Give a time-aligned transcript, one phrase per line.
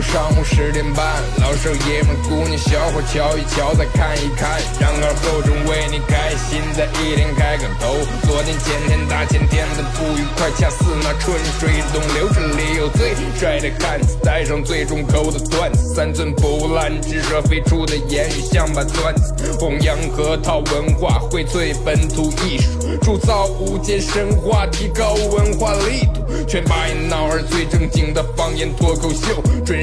[0.00, 1.04] 上午十点半，
[1.40, 7.96] 老少爷们、姑娘小伙瞧一瞧，再看一看，然而后生为你开心，在一天开个头。
[8.26, 12.28] 昨天、前天、大前天的不愉快，恰似那春水东流。
[12.32, 28.24] 这里有最帅的汉子，带上最重口的段子，三寸不烂之舌飞出的言语像把钻子，弘扬核桃文化，荟萃本土艺术，铸造无间神话，提高文化力度，全把一闹儿最正经的。
[28.36, 29.82] 方言脱口秀准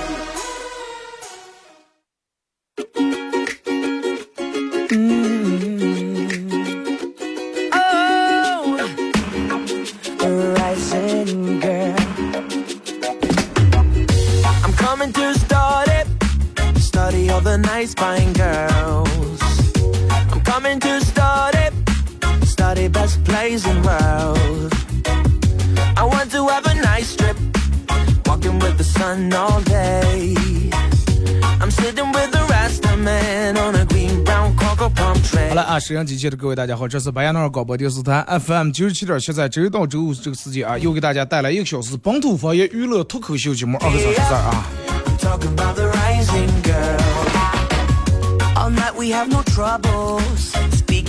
[35.49, 44.65] 好了啊，沈阳机前的各位大家好，这是白亚诺尔广播电视台 FM 九十七点七，在周一到周五这个时间啊，又给大家带来一个小时本土方言娱乐脱口秀节目二个小时啊。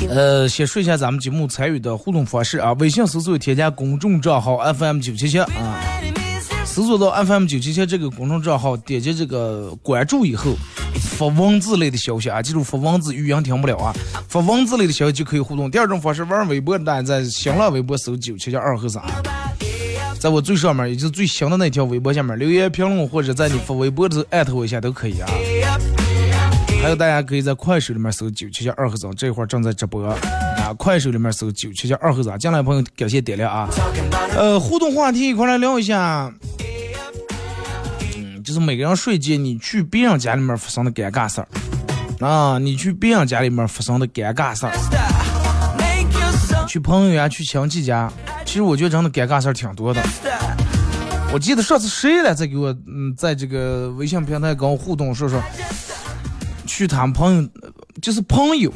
[0.08, 5.48] 呃，先说一下咱们节目参与的互动方式啊，微信搜索添加公众账号 FM 九七七啊，
[6.72, 10.54] 搜索到 FM 九七七这个公众账号，点击这个关注以后。
[11.18, 13.94] 发文字类的消息啊，记住发文字，语音听不了啊。
[14.26, 15.70] 发文字类的消息就可以互动。
[15.70, 19.02] 第二种方式，玩微博的大家在新浪微博搜九七七二和三，
[20.18, 25.28] 在我最上面，也就是最新的那条微博下面留言评论，或者在你发微博的时候艾特我一下都可以啊。
[26.82, 30.16] 还有大家可以在快手里面搜九七七二和三，这会儿正在直播啊。
[30.78, 33.68] 快手里面搜九七七二和三，进来的朋友感谢点亮啊。
[34.34, 36.32] 呃，互动话题一块来聊一下。
[38.42, 41.48] 就是每个人睡觉，你去别人家里面发生的尴尬事儿
[42.26, 44.72] 啊，你去别人家里面发生的尴尬事儿，
[46.66, 48.12] 去朋友家、去亲戚家，
[48.44, 50.02] 其实我觉得真的尴尬事儿挺多的。
[51.32, 55.40] 我记得上次谁来在给我嗯，在这个微信平台跟我互动说说，
[56.66, 57.48] 去他们朋友，
[58.02, 58.72] 就是朋友，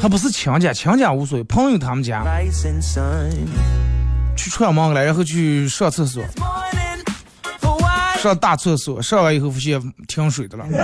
[0.00, 2.24] 还不是亲家，亲家无所谓，朋友他们家
[4.36, 6.22] 去串门了，然后去上厕所。
[8.20, 10.66] 上大厕所，上完以后发现停水的了。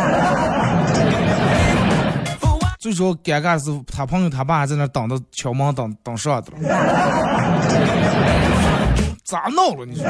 [2.79, 6.59] 最主要尴尬的是他朋友他爸还在那等着敲门等等上的了。
[9.25, 10.05] 咋闹了你说？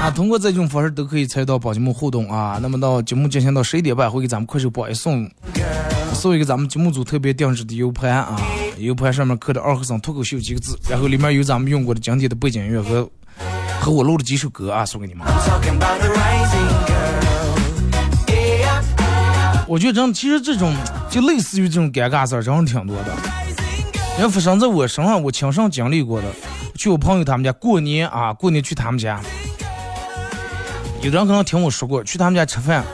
[0.00, 2.58] 啊，通过这种方式都可以参与到宝节目互动啊。
[2.60, 5.30] 那么到节目进行到十一点半，会给咱们快手宝一送
[6.12, 8.36] 送一个咱们节目组特别定制的 U 盘啊。
[8.80, 13.08] U 盘上面刻着“二和尚脱口秀”几个字，然后里面有咱们用过的经典的背景音乐和
[13.80, 15.26] 和我录的几首歌啊，送给你们。
[19.66, 20.74] 我觉得真，其实这种
[21.10, 23.14] 就类似于这种尴尬事儿，真是挺多的。
[24.18, 26.28] 人发生在我身上，我亲身经历过的。
[26.74, 29.20] 去我朋友他们家过年啊，过年去他们家，
[31.02, 32.84] 有的人可能听我说过，去他们家吃饭。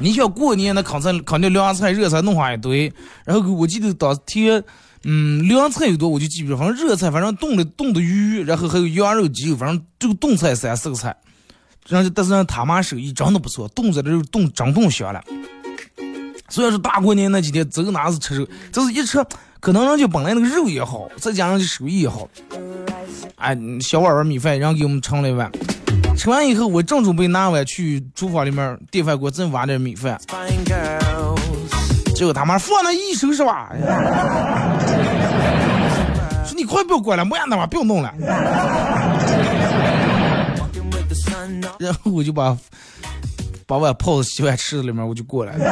[0.00, 2.92] 你想过年那肯定肯定凉菜热菜弄上一堆，
[3.24, 4.64] 然后我记得当天，
[5.04, 11.14] 嗯，凉菜有多我就记不住，反正热菜反正冻的冻的鱼，然后还有羊肉鸡肉，反正这个冻菜三四个菜，
[11.86, 15.22] 然后但是他妈手艺真的不错，冻着的肉冻真冻香了。
[16.48, 19.24] 虽然说大过年那几天走哪是吃肉，就是一吃，
[19.60, 22.28] 可能人家本来那个肉也好，再加上这手艺也好，
[23.36, 25.52] 哎，小碗碗米饭，然后给我们盛了一碗。
[26.20, 30.20] 吃完以后，我正准备拿碗去厨房里面电饭锅再挖点米饭，
[32.14, 33.72] 结果他妈放那一手是吧？
[36.44, 38.12] 说你快不要过来，没样的吧，不要弄了。
[41.78, 42.54] 然后我就把
[43.66, 45.64] 把碗泡在洗碗池子里面，我就过来了。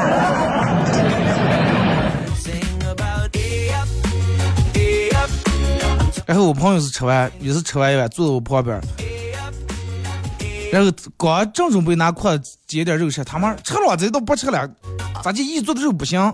[6.24, 8.80] 然后我朋友是吃完，也是吃完一碗，坐在我旁边。
[10.70, 14.68] 然后刚正准备拿筷子接点肉吃，他妈吃了这都不吃了，
[15.22, 16.20] 咋就一做的肉不行？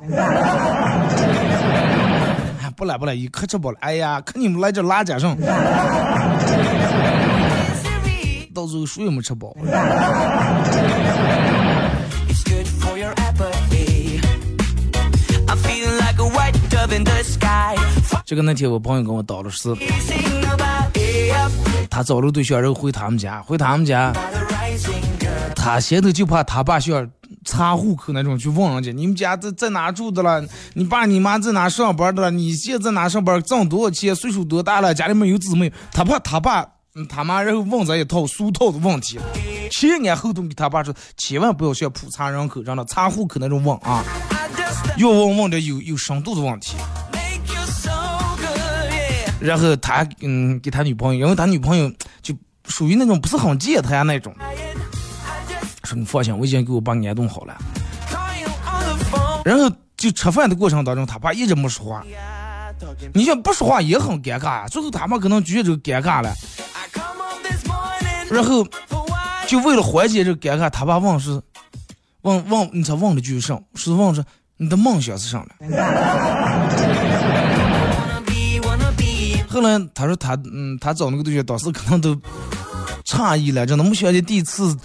[2.76, 3.78] 不来不来，一可吃饱了。
[3.80, 5.36] 哎呀，看你们来这拉家上，
[8.52, 9.54] 到时候后水也没吃饱。
[18.26, 19.68] 这个那天我朋友跟我叨了是，
[21.94, 24.12] 他找了对象，然后回他们家，回他们家，
[25.54, 27.08] 他现在就怕他爸像
[27.44, 30.44] 查户口那种去问人家，你们家在在哪住的了？
[30.72, 32.32] 你爸你妈在哪上班的了？
[32.32, 33.40] 你现在在哪上班？
[33.44, 34.12] 挣多少钱？
[34.12, 34.92] 岁数多大了？
[34.92, 35.72] 家里面有姊妹？
[35.92, 36.66] 他怕他爸
[37.08, 39.20] 他妈然后问咱一套俗套的问题，
[39.70, 44.02] 前言后动给他爸说，千万不要像普查人口这样的查户口那种问啊，
[44.96, 46.74] 要问问的有有深度的问题。
[49.44, 51.92] 然后他嗯给他女朋友，因为他女朋友
[52.22, 52.34] 就
[52.66, 54.34] 属于那种不是很见他呀那种，
[55.84, 57.54] 说你放心，我已经给我爸安顿好了。
[59.44, 62.02] 然后就吃饭的过程当中，他爸一直没说话。
[63.12, 66.32] 你想不说话也很尴尬，最后他爸可能觉得这个尴尬了。
[68.30, 68.66] 然后
[69.46, 71.38] 就为了缓解这个尴尬，他爸问是
[72.22, 73.62] 问问你才问了句什？
[73.74, 74.24] 是问是
[74.56, 75.46] 你的梦想是什么？
[79.54, 82.20] 后来他说他嗯，他找那个对象当时可能都
[83.04, 84.76] 诧异了，真的没想到第一次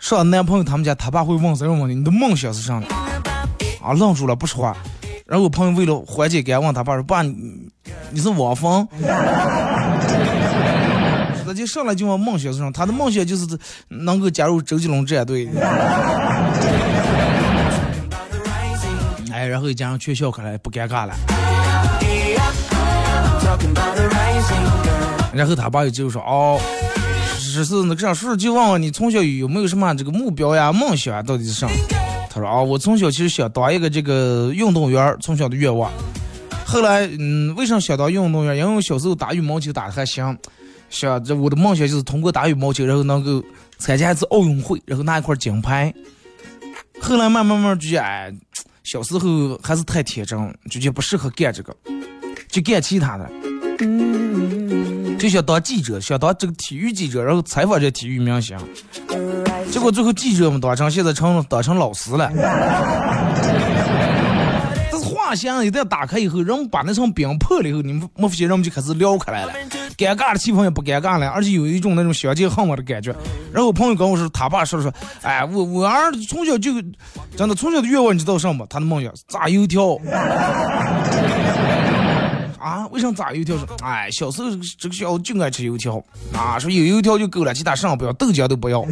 [0.00, 2.86] 上男朋友他们家，他爸会问这种问题：你的梦想是啥呢？
[3.80, 4.76] 啊，愣住了不说话。
[5.26, 7.68] 然后我朋友为了缓解尴尬，他爸说：“爸，你
[8.10, 8.88] 你是汪峰？”
[11.46, 12.68] 他就上来就问梦想是啥？
[12.72, 13.46] 他的梦想就是
[13.86, 15.48] 能够加入周杰伦战队。
[19.32, 21.14] 哎，然后一家人全笑开了，不尴尬了。
[25.32, 26.58] 然后他爸又就说：“哦，
[27.38, 31.68] 只是那个啥，叔叔就问问你从小有没有什么这个目标呀、梦想啊，到底是啥？”
[32.30, 35.90] 他说：“啊，我从小其实想当一个这个运动员，从小的愿望。
[36.64, 38.56] 后来，嗯，为啥想当运动员？
[38.56, 40.36] 因为我小时候打羽毛球打的还行，
[40.88, 43.42] 想这我的梦想就是通过打羽毛球，然后能够
[43.78, 45.92] 参加一次奥运会，然后拿一块金牌。
[46.98, 48.32] 后来慢慢慢就觉得，哎，
[48.82, 50.38] 小时候还是太天真，
[50.70, 51.76] 就觉得不适合干这个，
[52.56, 53.30] 就干其他的。”
[55.18, 58.56] 就想当记者，想当这个体育记者，然后采访这体育明星。
[59.70, 62.30] 结果最后记者们当成现在成当成老师了。
[64.90, 69.52] 这是话匣子一旦打开以后，人们把那层冰破了以后，你们没发现人们就开始聊开来了，
[69.96, 73.14] 尴尬的气氛也不尴尬了，而且有一种那种相见恨晚的感觉。
[73.52, 74.92] 然后我朋友跟我说，他爸说说，
[75.22, 76.72] 哎，我我儿从小就
[77.34, 78.66] 真的从小的愿望你知道什么？
[78.68, 79.98] 他的梦想炸油条。
[82.66, 83.56] 啊，为啥炸油条？
[83.56, 86.02] 说，哎，小时候这个小子就爱吃油条，
[86.32, 88.82] 啊，说有油条就够了，其他啥不要，豆浆都不要。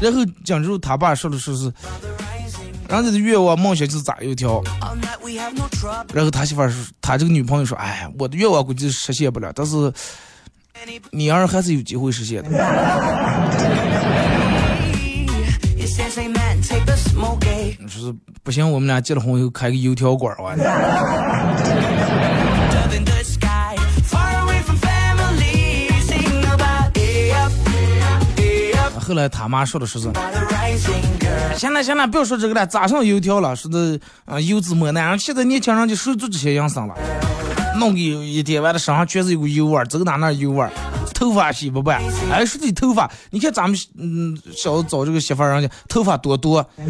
[0.00, 1.72] 然后讲之后，他爸说的说是，
[2.88, 4.60] 人家的愿望梦想就是炸油条。
[6.12, 9.92] 然后他媳妇说，他这个女朋友说，哎，我的愿望估计实现不了，但是
[11.12, 12.50] 你儿还是有机会实现的。
[17.88, 20.58] 说不行，我们俩结了婚以后开个油条馆玩。
[28.98, 30.10] 后来他妈说的是是，
[31.56, 33.54] 行了行了，不要说这个了，咋上油条了？
[33.54, 36.94] 说的啊，油脂抹那，现在年轻人就受足这些养生了，
[37.78, 40.70] 弄个一天完了身上全是有油味儿，走哪哪油味儿。
[41.22, 42.02] 头发洗不白，
[42.32, 46.68] 哎，说起头发，你看咱们嗯，小子找这个媳妇儿，人家头发多多，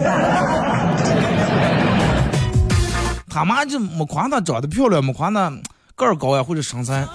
[3.29, 5.53] 他妈就没夸她长得漂亮，没夸她
[5.95, 7.07] 个儿高呀或者身材，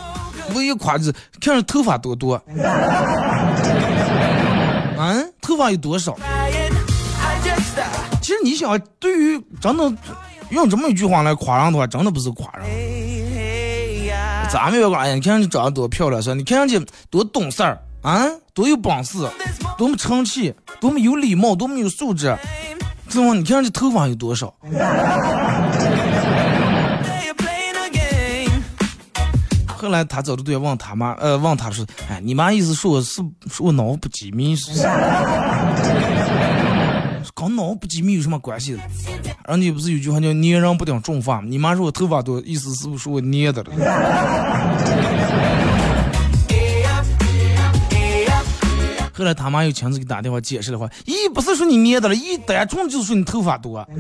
[0.54, 2.40] 唯一夸就是看着头发多多。
[5.00, 6.16] 嗯， 头发有多少？
[8.22, 9.92] 其实你想，对于真的
[10.52, 12.68] 用这么一句话来夸人的话，真的不是夸人。
[14.50, 16.36] 咱们别管，你看你长得多漂亮，是吧？
[16.36, 19.18] 你看上去多懂事儿啊，多有本事，
[19.78, 22.36] 多么成器，多么有礼貌，多么有素质。
[23.10, 23.34] 怎么？
[23.36, 24.54] 你看人家头发有多少？
[29.80, 34.72] 后来他找的对象问他妈，呃，问他说：“哎，你妈意思说我是说我脑子不机敏是？
[37.40, 38.76] 跟脑不机密有什么关系？”
[39.48, 43.72] 人家不是有句话叫“粘人不顶重发吗”你妈说我头发多，意思是不是我捏的了？
[49.14, 53.84] 后来他妈又亲自给打电话解释的话，咦，不是说你捏的了，一单纯就是说你头发多。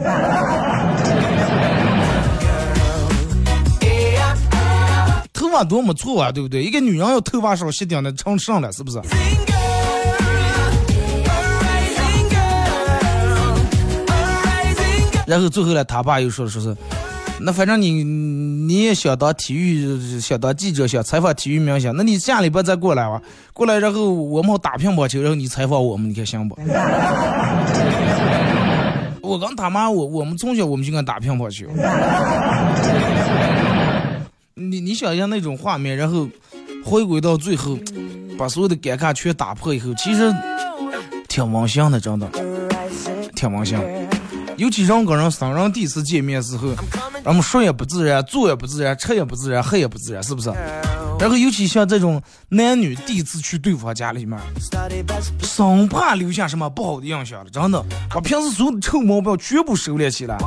[5.34, 6.63] 头发多没错啊，对不对？
[6.63, 9.00] 一个女人要头发少，吸顶的成上了，是不是？
[15.28, 16.76] 然后最后呢，他爸又说，说是，
[17.42, 23.22] 那反正你你也想当体育，想当记者，想采访体育明星，那你下礼拜再过来吧。
[23.52, 26.58] 过来然后我们打乒乓球，然后你采访我们，你看行不？
[29.22, 31.68] 我跟他妈，我我们从小我们就敢打乒乓球。
[34.56, 36.26] 你你想一下那种画面，然后
[36.86, 37.78] 回归到最后，
[38.40, 40.34] 把所有的尴尬全打破以后，其实
[41.28, 42.28] 挺温馨的，真的，
[43.36, 43.78] 挺温馨。
[44.58, 46.74] 尤其人跟人生人第一次见面时候，
[47.24, 50.50] 咱们说也不自然，做也不自然，吃也不自然，喝也不自然，是不是？
[51.20, 54.40] 然后尤其像这种男女第一次去对方家里面，
[55.44, 60.38] 生怕留下什么不好的印象了，真的，把平时所有的臭毛病全部收敛起来。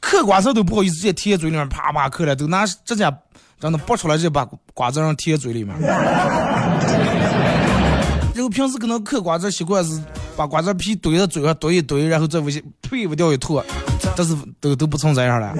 [0.00, 3.10] 嗑瓜子都不好意思直接贴嘴里面，啪啪嗑了，都拿指甲
[3.58, 5.74] 真的拔出来，直接把瓜子让贴嘴里面。
[5.80, 5.96] 然
[8.42, 10.02] 后平时可能嗑瓜子习惯是
[10.36, 13.64] 把瓜子皮怼在嘴上怼一怼，然后再往下呸不掉一坨，
[14.16, 15.54] 这是都都不存在样了。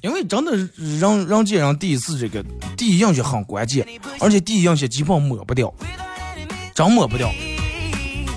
[0.00, 2.44] 因为真的人人见人第一次这个
[2.76, 3.86] 第一印象很关键，
[4.20, 5.72] 而且第一印象基本抹不掉，
[6.74, 7.28] 真抹不掉。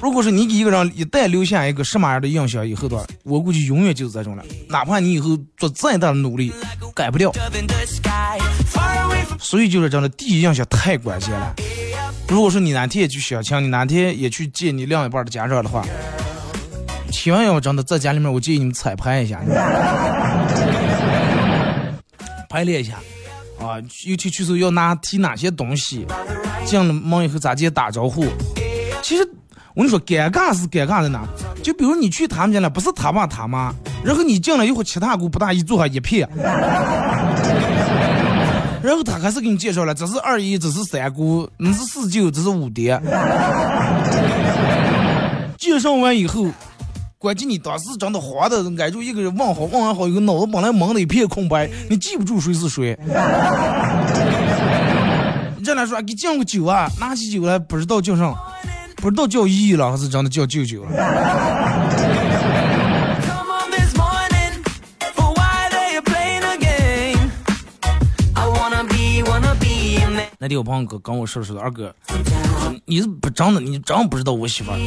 [0.01, 4.43] 如果是你给一个人一旦留下一个什么样的印象以后的话，我估计永远就是这种了。
[4.67, 6.51] 哪怕你以后做再大的努力，
[6.95, 7.31] 改不掉。
[9.39, 11.53] 所以就是真的，第一印象太关键了。
[12.27, 15.85] 如果说你哪天也去相亲，你哪天也去见你另一半的家长的话，
[17.11, 19.39] 千万要真的在家里面，我建议你们彩排一下，
[22.49, 22.93] 排练一下
[23.59, 23.79] 啊。
[24.05, 26.05] 尤其去时候要拿提哪些东西，
[26.65, 28.25] 进了门以后咋接打招呼。
[29.01, 29.29] 其实。
[29.73, 31.25] 我跟你说，尴尬是尴尬在哪？
[31.63, 36.27] 就比如你去他们家了，不是他爸他妈，然后你进来以后，其他姑不大一坐下一片，
[38.83, 42.99] 然后他开始给你介绍了，这是二姨，这是三姑，你是四舅，这是五爹。
[45.57, 46.47] 介绍完以后，
[47.17, 52.97] 关键你当时真的慌的挨住一个人问好，问完好以后，脑子本来蒙的一片空白，你记不住谁是谁。
[55.57, 58.35] 你这来说，给敬个酒啊，拿起酒来不知道叫上。
[58.97, 60.91] 不知道叫姨了还是真的叫舅舅了。
[70.43, 71.93] 那天我朋友跟跟我说说，二哥，
[72.85, 74.77] 你是不真的，你真不知道我媳妇儿。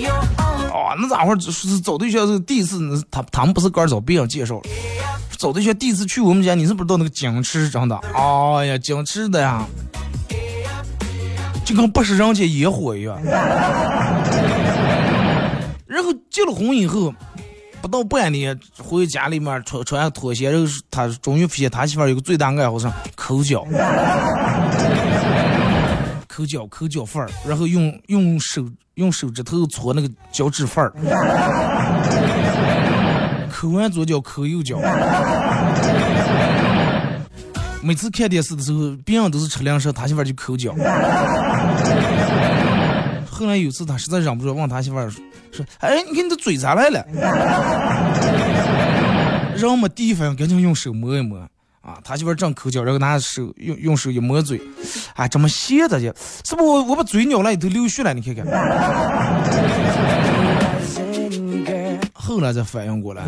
[0.72, 1.52] 哦，那咋回事？
[1.52, 4.60] 是找对象是第一次，他他们不是哥找别人介绍，
[5.38, 7.94] 找对象第一次去我们家，你是不知道那个矜持，真的。
[7.98, 9.64] 哎呀，矜持的呀。
[11.64, 13.16] 就跟不食人间烟火一样，
[15.86, 17.14] 然后结了婚以后，
[17.80, 23.64] 不到半年回家里面穿穿拖鞋，然后他终于发现他媳妇儿有个最大爱好是抠脚，
[26.34, 30.90] 抠脚抠脚缝儿，然后用用手用手指头搓那个脚趾缝儿，
[33.52, 34.80] 抠完左脚抠右脚。
[37.80, 40.74] 每次看电视的时候，别人都是吃零食，他媳妇就抠脚。
[43.30, 45.22] 后来有次他实在忍不住，问他媳妇说
[45.52, 47.06] ：“说，哎，你看你这嘴咋来了？”
[49.54, 51.38] 人没地方赶紧用手摸一摸
[51.84, 54.58] 啊，他媳妇正抠脚，然后拿手用用手一抹嘴，
[55.14, 56.10] 啊，这么咸的去？
[56.42, 58.14] 是不我我把嘴咬了里头流血了？
[58.14, 58.46] 你看看。
[62.14, 63.22] 后来才反应过来。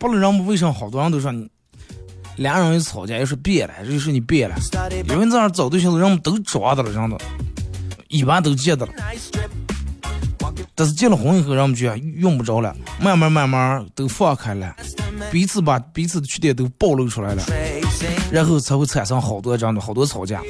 [0.00, 1.48] 不能让为什么好多人都说你
[2.36, 4.56] 俩人一吵架，又是变了，又是你变了。
[5.08, 7.16] 因为这样找对象的人们都抓到了，真的，
[8.08, 8.92] 一般都见的了。
[10.74, 14.74] 但是结了婚以后，人们就用不着了，慢慢慢慢都放开了，
[15.30, 17.42] 彼此把彼此的缺点都暴露出来了，
[18.30, 20.40] 然后才会产生好多这样的好多吵架。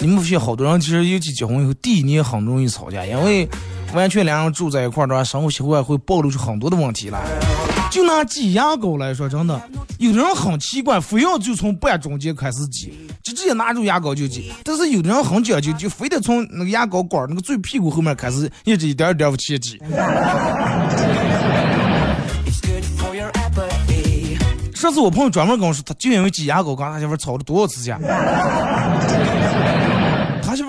[0.00, 3.48] 你们发现好多人其实尤其结婚以后第一年很容易吵架，因为。
[3.92, 7.20] 完全两人住在一块儿的话，生活习惯会暴露出很多的问题来。
[7.92, 9.60] 就拿挤牙膏来说，真的，
[9.98, 12.90] 有的人很奇怪，非要就从半中间开始挤，
[13.22, 19.78] 就直接拿住牙膏就挤；但是有的人很讲究，就非得从那个牙膏管那个最屁股后面开始，一直一点一点往前挤。
[24.74, 27.98] 上次我朋友专门跟我说，他就因为挤牙膏，跟他媳妇吵了多少次架。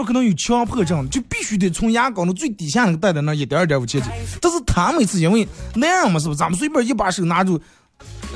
[0.03, 4.10] 不可能有强迫症，就必须得从牙膏的最底下那个袋子那一点一点往前挤。
[4.41, 6.38] 但是他每次因为男人嘛，是不是？
[6.38, 7.57] 咱们随便一把手拿住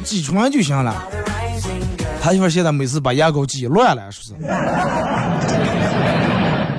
[0.01, 1.03] 挤出来就行了。
[2.21, 4.45] 他媳妇现在每次把牙膏挤乱了，是不是，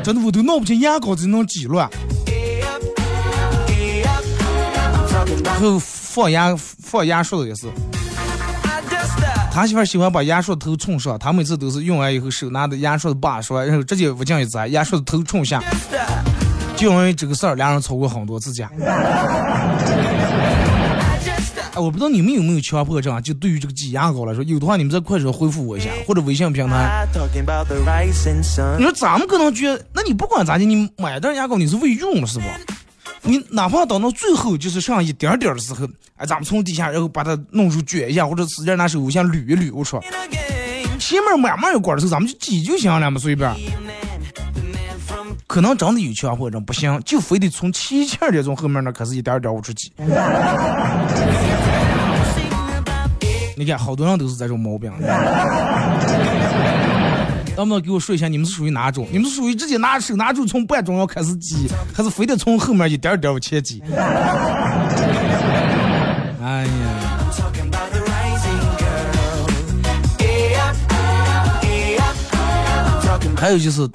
[0.03, 1.87] 真的我都闹不清牙膏怎能挤乱。
[5.45, 7.67] 然后放牙放牙刷的也是。
[9.59, 15.61] 他媳妇喜欢把牙刷头冲上，他每次都是用完以后手拿着牙刷的把刷，然后直接不进一砸，牙刷的头冲下。
[16.77, 18.71] 就因为这个事儿，俩人吵过很多次架。
[21.75, 23.21] 哎，我不知道你们有没有强迫症啊？
[23.21, 27.05] 就对于这个挤牙膏来说，有的话你们在快手回复我一下，或者微信平台。
[28.79, 32.45] 你说咱们可能觉得，那你不管咋的，你买袋牙膏你是为用是不？
[33.23, 40.03] 你哪怕等到最后就是剩一点点的时候，哎，咱们从底下然后把它弄出卷一下，或者使劲拿手先捋一捋，我说，
[40.99, 43.53] 前面慢慢一管的时候，咱们就挤就行了嘛，随便。
[45.47, 49.93] 可能真的有强迫症，不行，就非得从起劲的从后面那开始一点点往出挤。
[53.57, 54.93] 你看，好多人都是这种毛病。
[57.59, 59.09] 能不能给我说一下，你们是属于哪种？
[59.11, 63.83] 你们是属于直接拿手拿住从半中央开始挤，还是非得从后面一点点往前挤？
[66.41, 66.71] 哎呀！
[73.37, 73.89] 还有就是。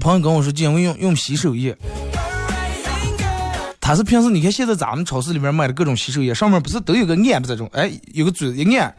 [0.00, 1.76] 朋友跟我说，今天用用洗手液。
[3.80, 7.68] 他是平时你看现在咱们超市里面卖的各种洗手液，上面不是都有个按不这种？
[7.74, 8.94] 哎，有个嘴一按，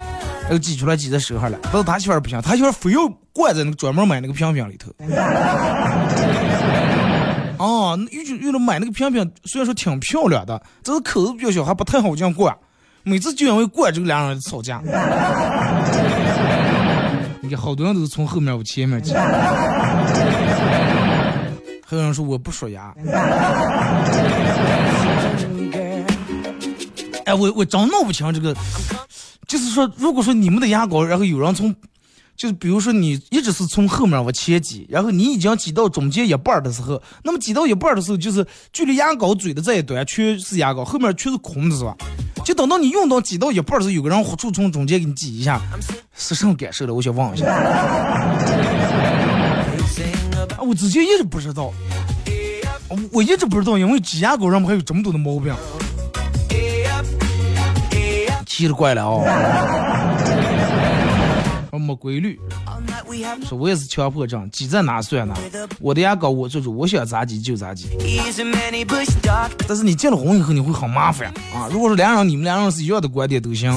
[0.50, 1.58] 然后挤出来挤在手上了。
[1.72, 4.92] 不是他媳妇不行，他媳妇非要灌在那个专门买那个瓶瓶里头。
[7.60, 12.58] 哦，用用了买那个瓶瓶，虽然说挺漂亮的，只是口子比较小，还不太好这样灌。
[13.04, 14.82] 每次就因为灌这个两人吵架。
[17.42, 19.14] 你看好多人都是从后面往前面挤。
[21.86, 22.94] 还有人说我不刷牙，
[27.26, 28.56] 哎，我我真闹不清这个，
[29.50, 31.76] 就是说，如果说你们的牙膏，然后有人从，
[32.38, 41.96] 就是比如说你一直是从后面往前挤，然后你已经挤到中间一半的时候，那么挤到一半的时候，就是距离牙膏嘴的这一端全是牙膏，后面全是空的，是吧？
[42.46, 45.60] 就等到你用到挤到一半的时候，有个人忽出从中间给你挤一下，
[46.16, 46.94] 是什么感受的？
[46.94, 47.46] 我想问一下。
[50.62, 51.74] 我之前一直不知道，
[53.12, 55.52] 我一直不知道，因为挤牙膏上面还有这么多的毛病，
[58.60, 59.24] 奇了怪了啊！
[61.80, 62.38] 没规律，
[63.48, 65.34] 说我也是强迫症，挤在哪算哪。
[65.80, 67.88] 我的牙膏我做主，我想咋挤就咋挤。
[69.66, 71.70] 但是你结了婚以后你会很麻烦啊！
[71.72, 73.72] 如果说两人你们两人是一样的观点都行，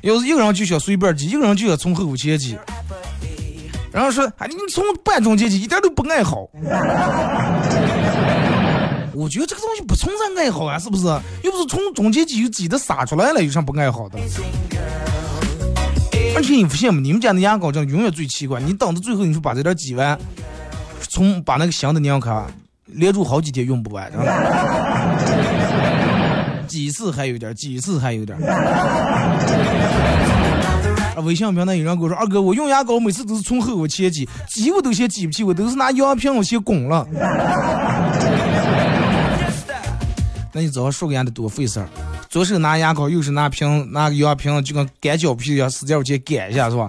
[0.00, 2.56] 要是一个人就想随便挤，一个人就想从后前挤。
[3.92, 6.48] 然后说，哎，你从半中间挤一点都不爱好。
[9.14, 11.06] 我觉得这个东西不存在爱好啊，是不是？
[11.42, 14.18] 又不是从中间挤就挤的撒出来了，有啥不爱好的？
[16.36, 17.00] 而且你不信吗？
[17.00, 20.18] 你们家的牙膏这永远最奇怪，你等到最后，你说把这点挤完，
[21.08, 22.44] 从把那个新的拧开，
[22.86, 24.10] 连住好几天用不完，
[26.66, 28.36] 挤一 次还有点，挤一次还有点。
[31.16, 31.20] 啊！
[31.22, 37.06] 微信平台有人跟我说：“二哥，我用牙膏每次都是从后往前挤，挤我都嫌挤不起，我都是拿牙片我先拱了。”
[40.56, 41.88] 那你早上说个牙得多费事儿，
[42.30, 46.88] 左手拿牙膏，右手拿瓶拿个牙瓶，就跟擀脚皮一样，使劲往前擀一下，是吧？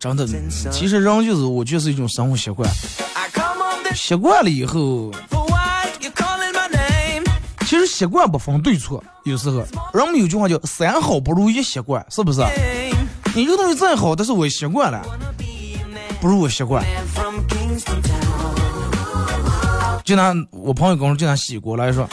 [0.00, 0.26] 真的，
[0.72, 2.66] 其实人就是我就是一种生活习惯，
[3.94, 5.12] 习惯了以后。
[7.66, 9.58] 其实习惯不分对错，有时候
[9.92, 12.40] 人们有句话叫“三好不如一习惯”，是不是？
[13.34, 15.02] 你这个东西再好，但是我习惯了，
[16.24, 16.82] 不如我习惯。
[20.02, 22.08] 就拿我朋友跟我说，就拿洗锅来说，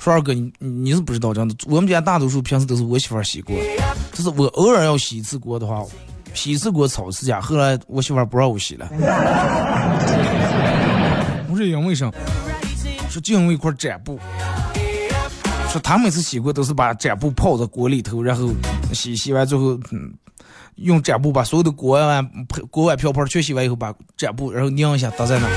[0.00, 3.54] 说二哥，你你是不知道这样的，我们家大多数平时都是我媳妇洗锅，
[4.14, 5.84] 就是我偶尔要洗一次锅的话，
[6.32, 8.88] 洗一次锅吵一次架，后来我媳妇不让我洗了。
[11.46, 12.14] 不是因为什么？
[13.10, 14.18] 说就用一块毡布，
[15.68, 18.48] 说他每次洗锅都是把毡布泡在锅里头，然后
[18.94, 20.14] 洗洗完之后，嗯，
[20.76, 22.28] 用毡布把所有的锅碗、
[22.70, 25.48] 锅碗瓢盆全洗完以后，把毡布然后拧一下搭在那。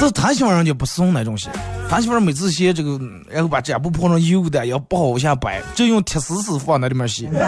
[0.00, 1.48] 这他媳妇人家不送那种洗，
[1.88, 2.98] 他媳妇每次洗这个，
[3.30, 7.28] 然后把毡布泡成油的，要不好往下摆，就用铁丝丝放那里面洗。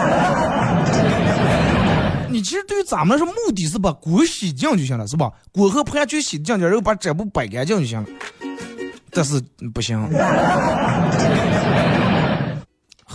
[2.29, 5.29] 你其实对于咱们来说，目的是把锅洗净就行了，是吧？
[5.51, 8.07] 锅和盘全洗净净，然后把毡布摆干净就行了。
[9.11, 9.41] 但是
[9.73, 10.01] 不行，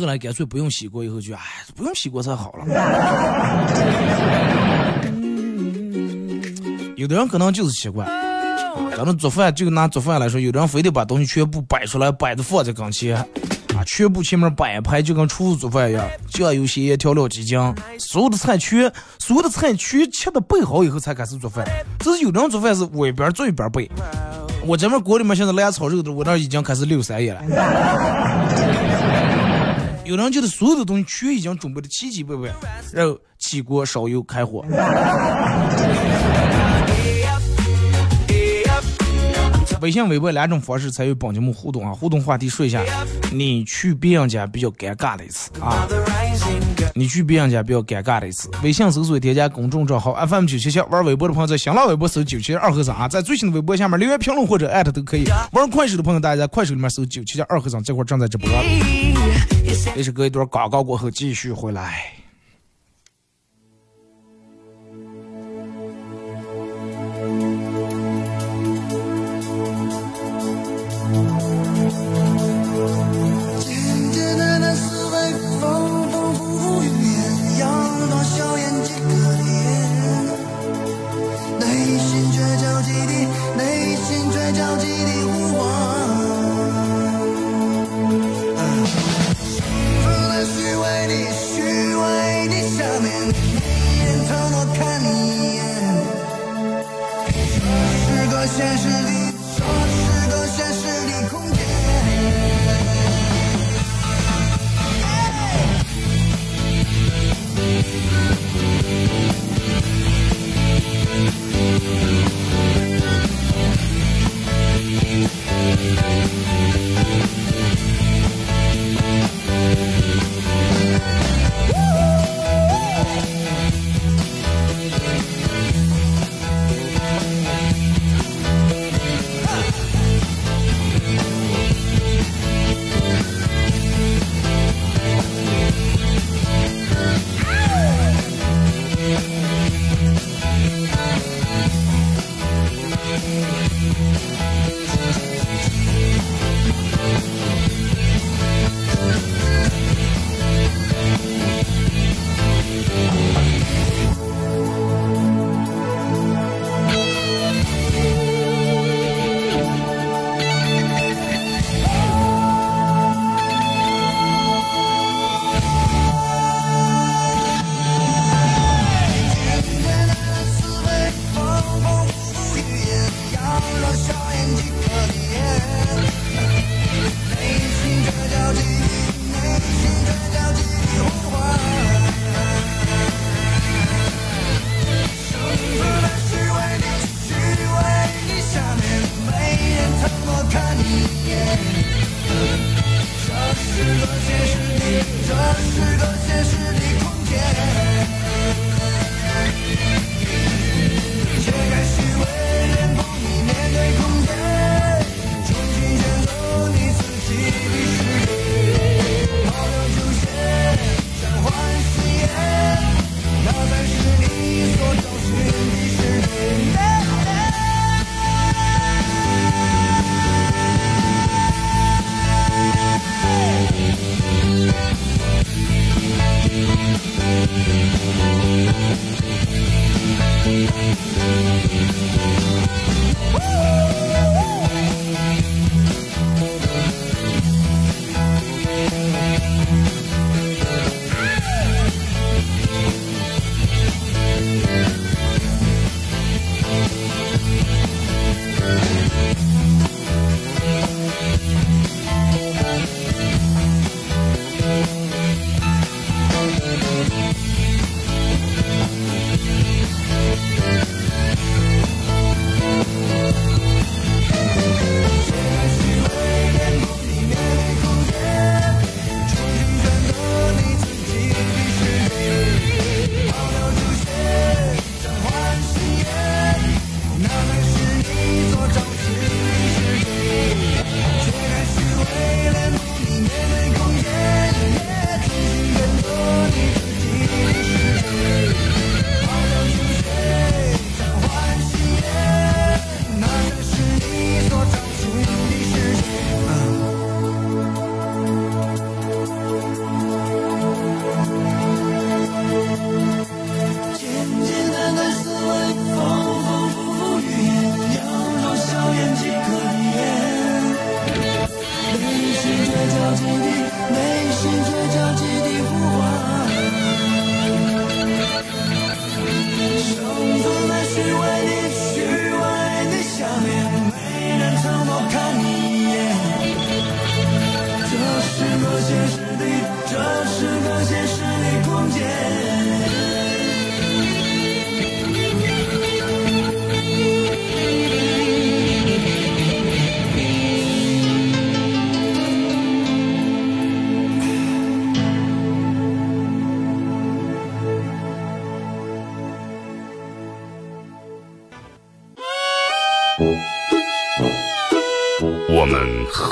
[0.00, 1.40] 后来干脆不用洗锅，以后就哎，
[1.76, 2.64] 不用洗锅才好了。
[6.96, 8.08] 有的人可能就是习惯，
[8.96, 21.66] 咱们做饭就拿做饭来说，有的人非得把东西全部摆出来，摆着放在跟前，啊，全部前面摆一排，就跟厨师做饭一样，酱油、咸盐、调料、鸡精，所有的菜全，所有的菜全切的备好以后才开始做饭。
[21.98, 23.90] 这是有的人做饭是我一边做一边备。
[24.66, 27.40] 我这边锅里面现在烂炒肉的，我那已经开始六三页了。
[30.10, 32.48] 有人觉得所有的东西全已经准备的七七八八，
[32.92, 34.64] 然后起锅烧油开火。
[39.80, 41.94] 微信、微博两种方式参与帮节目互动啊！
[41.94, 42.82] 互动话题说一下，
[43.32, 45.86] 你去别人家比较尴尬的一次啊！
[46.92, 48.50] 你去别人家比较尴尬的一次。
[48.64, 55.24] 微信搜索添加公众账号 FM 九七七，玩微博的朋友在新浪微博搜九七二和尚啊，在最新的微博下面留言评论或者艾特都可以。
[55.52, 58.50] 玩快手的朋友，大家在快手里面搜九七七二和尚，这会儿正在直播。
[60.00, 62.19] 这是隔一段广告过后继续回来。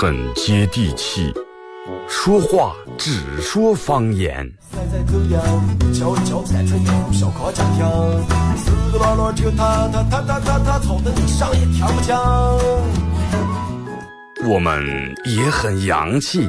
[0.01, 1.35] 很接地气，
[2.07, 4.49] 说话只说方言。
[14.49, 14.81] 我们
[15.25, 16.49] 也很洋气，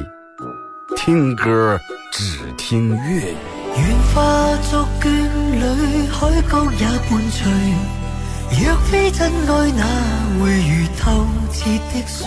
[0.96, 1.76] 听歌
[2.12, 3.36] 只听粤语。
[3.76, 7.50] 愿化作眷侣，海角也伴随。
[8.62, 9.84] 若非真爱，哪
[10.40, 12.26] 会如透彻的水？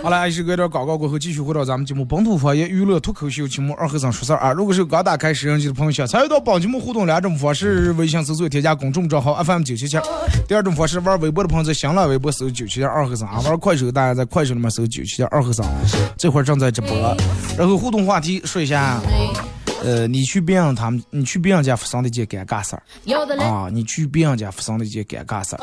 [0.00, 4.52] 好了，还是隔点广告过后，继续回到咱们节目《本土方言娱乐脱口秀》节目二和尚说事儿啊！
[4.52, 9.98] 如果是刚打开摄像机的朋友，想参与到本节目互动两种方式：微信搜索添加公众账号 FM 九七七；
[10.46, 15.66] 第二种方式，玩微博的朋友在新浪微博搜九七七二和尚啊；玩快手大家在快手里面搜九七七二和尚，
[16.16, 17.16] 这会儿正在直播。
[17.58, 19.00] 然后互动话题说一下。
[19.82, 22.82] 呃，你去别人他们，你去别人家发生的一件尴尬事儿
[23.42, 23.68] 啊！
[23.72, 25.58] 你去别人家发生的一件尴尬事儿。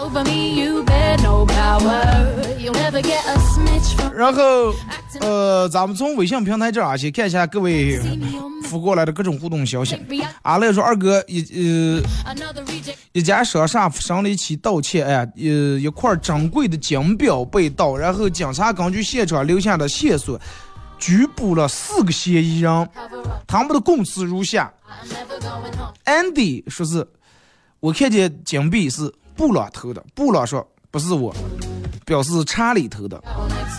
[4.16, 4.74] 然后，
[5.22, 7.98] 呃，咱们从微信平台这儿先看一下各位
[8.64, 9.98] 发过来的各种互动消息。
[10.42, 12.02] 阿乐说：“二哥，一呃，
[13.14, 20.40] 一家商场发生了一起盗窃案，呃，一块珍贵的金表被盗，然后警察根据现场留下的线索。”
[21.00, 22.90] 拘捕了四个嫌疑人，
[23.48, 24.72] 他们的供词如下
[26.06, 27.08] ：Andy 说是，
[27.80, 31.34] 我看见金币是布朗偷的，布朗说不是我，
[32.06, 33.22] 表示查理偷的。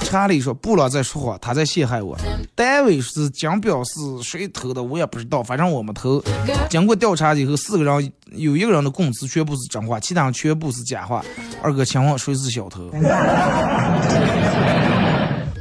[0.02, 2.16] 查理说布朗在说谎，他在陷害我。
[2.56, 6.20] David 是金表是谁偷的，我也不知道，反正我们偷。
[6.68, 11.22] 经过调查以后，四个人有一个人的供词全部是真话，其他人全部是假话。
[11.62, 12.90] 二哥，请问谁是小偷？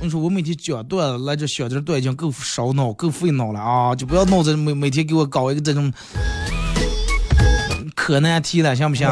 [0.02, 3.94] 你说我每天讲段子，来这小点段已经够烧脑、够费脑了啊！
[3.94, 5.92] 就不要弄这每每天给我搞一个这种
[7.96, 9.10] 可难题了，行不行？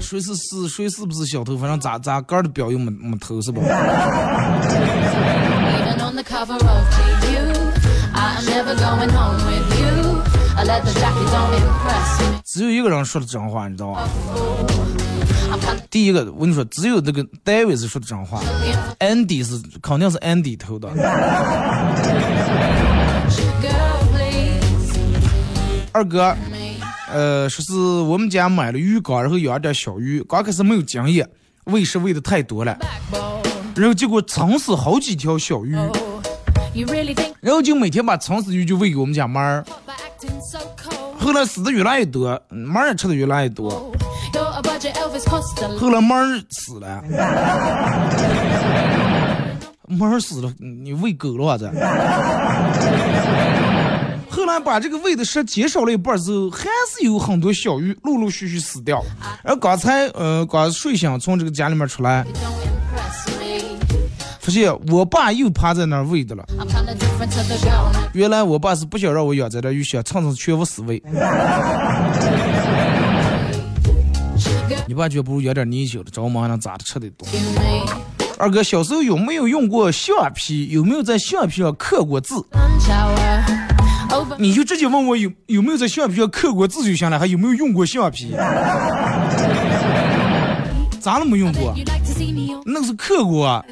[0.00, 1.56] 谁是是谁是不是小偷？
[1.56, 3.62] 反正咱咱个的表又没没偷是不？
[12.44, 14.02] 只有一个人说的真话，你知道吗？
[15.90, 18.40] 第一个，我跟你说，只有那个 David 是说的真话
[19.00, 20.88] ，Andy 是肯定是 Andy 偷的。
[25.92, 26.34] 二哥，
[27.10, 31.28] 呃，说是我们家买了鱼缸，然后养点小鱼，刚开始没有经验，
[31.64, 32.78] 喂食喂的太多了，
[33.74, 35.76] 然后结果撑死好几条小鱼，
[37.40, 39.64] 然后就每天把撑死鱼就喂给我们家猫儿，
[41.18, 43.92] 后来死的越来越多，猫儿也吃的越来越多。
[45.78, 47.02] 后来猫儿死了，
[49.86, 51.70] 猫儿死了，你喂狗了这。
[54.30, 59.04] 后来把这个喂的食减少了一半之后，还是有很多小鱼陆陆续续死掉。
[59.44, 62.24] 而刚才呃刚睡醒从这个家里面出来，
[64.42, 66.44] 发现我爸又趴在那儿喂的了。
[68.12, 71.00] 原来我爸是不想让我养在那又，想蹭蹭全部死喂。
[74.88, 77.28] 你爸觉不如养点泥鳅的，找我们还能咋的吃的多。
[78.36, 80.68] 二哥小时候有没有用过橡皮？
[80.70, 82.34] 有没有在橡皮上刻过字？
[84.38, 88.34] 你就直接问我有有没有在橡皮上刻过字就行了，还有没有用过橡皮？
[90.98, 91.72] 咋了没用过？
[92.64, 93.64] 那个是刻过。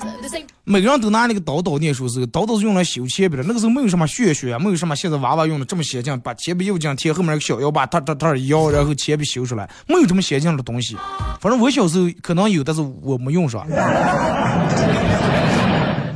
[0.65, 3.43] 每个人都拿那个刀刀念书时候，刀刀是用来修铅笔的。
[3.43, 10.97] 那个时候没有什么血学，没有什么现在娃娃用的这么先进，把铅笔右键贴后面个小腰把它它它摇，然后铅笔修出来，没有这么先进的东西。
[11.41, 13.67] 反正我小时候可能有，但是我没用上。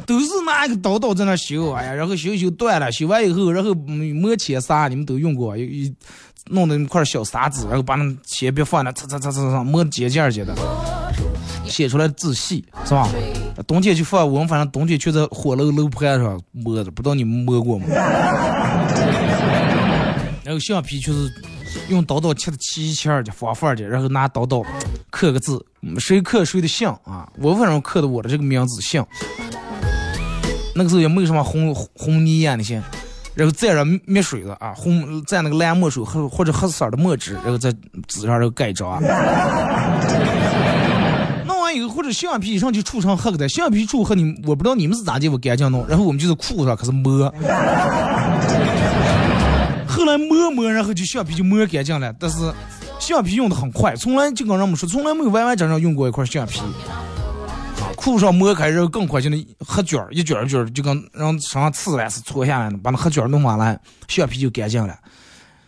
[0.06, 5.92] 都是拿一个刀刀在那修，哎呀，然后修修断了，修完以后，然后磨铅砂，你们都用过，一
[6.50, 10.54] 弄的那块小砂纸，然后把那铅笔放那，擦擦擦擦擦，磨尖尖尖的。
[11.74, 13.08] 写出来字细是吧？
[13.66, 17.86] 冬天就放我们，反正冬天就在火炉楼盘上摸着，不知道你们摸过吗？
[20.44, 21.32] 然 后橡皮就是
[21.88, 24.62] 用刀刀切的齐齐的方方的，然后拿刀刀
[25.10, 25.64] 刻个字，
[25.98, 27.28] 谁刻谁的姓啊。
[27.40, 29.04] 我反正刻的我的这个名字姓。
[30.76, 32.82] 那个时候也没有什么红红泥呀那些，
[33.34, 37.72] 然后蘸上墨水子啊，红蘸那个蓝墨水或或者黑色的墨汁，然后在
[38.06, 39.00] 纸上然后盖章。
[39.00, 39.08] 弄
[41.82, 47.32] 或者橡皮上就触成黑的，橡皮触黑你我不知道你们是咋地我干净弄，然后我们就是裤上开始摸。
[49.86, 52.12] 后来摸摸，然后就橡皮就摸干净了。
[52.18, 52.36] 但是
[52.98, 56.60] 橡皮用的很快，从来就跟人们说，从来没有完完整整用过一块橡皮。
[57.96, 64.94] 裤上摸开，然后更快，就那黑卷儿，一卷一卷就跟让身上刺来是搓下来的，把那黑卷弄完了，橡皮就干净了。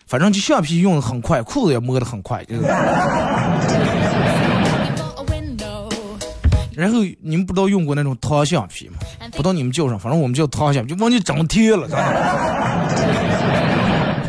[0.06, 2.44] 反正就橡皮用的很快，裤子也摸的很快。
[2.44, 2.62] 就是
[6.76, 8.98] 然后你们不知道用过那种糖橡皮吗？
[9.30, 11.88] 不知道你们叫啥，反正我们叫糖橡皮，就往你整贴了，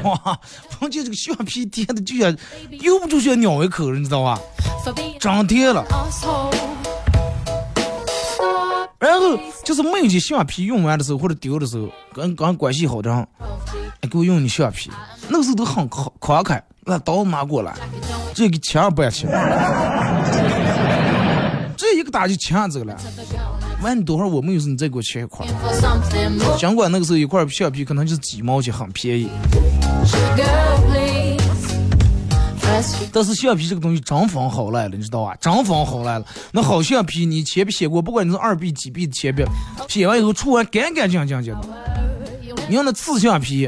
[0.06, 0.40] 哇，
[0.80, 2.34] 忘记这个橡皮贴的就像
[2.70, 4.40] 又不就像咬一口，你知道吧？
[5.20, 5.84] 长贴了。
[8.98, 13.28] 然后就是没有橡皮用完的时候或者丢的时候，跟跟关系好的人，
[14.02, 14.90] 哎，给我用你橡皮。
[15.28, 17.76] 那个时候都很慷慷慨，那刀拿过来，
[18.34, 19.30] 这个钱不要钱，
[22.08, 22.98] 个打就钱走了。
[23.84, 25.46] 完你多会儿我没有事，你再给我切一块。
[26.58, 29.30] 尽管那个时候一块橡皮可能就是几毛钱，很便宜。
[33.12, 35.36] 但是橡皮这个东西涨粉好来了，你知道吧？
[35.40, 36.26] 涨粉好来了。
[36.52, 39.44] 那好橡皮，你铅笔写过，不管你是二 B 几 B 的铅笔，
[39.88, 41.68] 写完以后出完干干净净净的。
[42.70, 43.68] 你用那刺橡皮，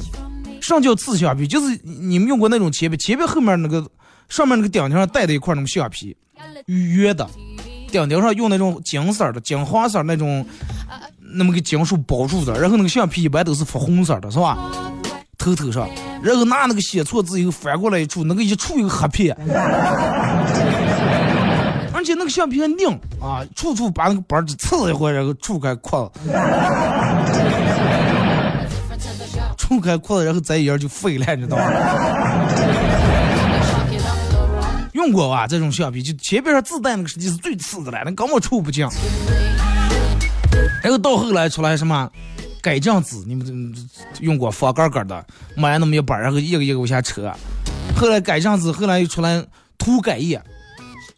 [0.61, 1.47] 什叫刺橡皮？
[1.47, 3.87] 就是你们用过那种铅笔，铅笔后面那个
[4.27, 6.15] 上面那个顶顶上带的一块那种橡皮，
[6.65, 7.27] 约的，
[7.91, 10.45] 顶顶上用那种金色的、金黄色那种
[11.33, 14.57] 那么个金属包住的，然后那个橡皮一般都是发红色的，是吧？
[15.37, 15.87] 头头上，
[16.21, 19.33] 然后拿那个写错字以后翻过来一处，那个一处一个黑片，
[21.93, 22.89] 而且那个橡皮还拧
[23.21, 26.29] 啊，处处把那个板子刺一回，然后触开裤子，
[29.57, 31.63] 触开裤子，然后再一样就废了，你知道吗？
[34.99, 35.47] 用过吧？
[35.47, 38.85] 这种橡皮就前边上自带那个实际是最次的了，那根本触不进。
[40.83, 42.09] 然后到后来出来什么？
[42.61, 43.73] 改正纸，你们
[44.19, 47.31] 用过方格格的，买那么一板，然后一个一个往下扯。
[47.95, 49.41] 后来改正纸，后来又出来
[49.77, 50.41] 涂改液，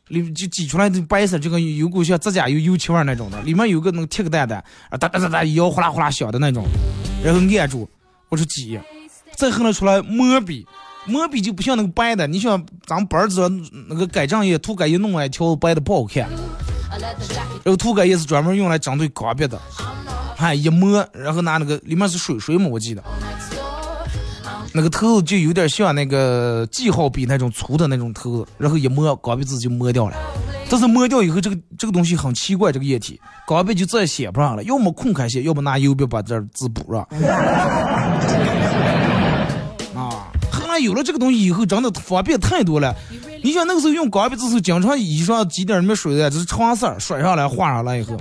[0.10, 6.64] 里就挤出来的白色，就跟有股像指甲油油漆味那种的，里面有个那个铁个蛋蛋，啊哒哒哒哒摇呼啦呼啦响的那种，
[7.24, 7.90] 然后按住，
[8.30, 8.80] 我说挤。
[9.36, 10.68] 再后来出来墨笔，
[11.06, 13.50] 墨笔就不像那个白的，你像咱板子
[13.88, 16.30] 那个改正液涂改液弄完一条白的不好看，
[17.64, 19.60] 然后涂改液是专门用来针对钢笔的。
[20.38, 23.04] 哎，一摸，然后拿那个里面是水水嘛，我记得，
[24.74, 30.16] 那个头就有点像那个记号笔那种粗的那种头，然后一摸，钢笔字就摸掉了。
[30.70, 37.08] 但是摸掉以后，这个这个东西很奇怪，这个液体，钢笔就再写不上了，要么空开写，要么拿油笔把这字补上。
[40.84, 42.96] 有了这个东西以后，真的方便太多了。
[43.44, 48.18] 你想那个时候用钢笔字时候，经常衣裳挤点儿没水的，这是长色儿，甩上来画上来以后。